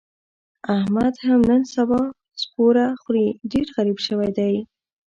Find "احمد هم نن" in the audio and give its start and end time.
0.77-1.61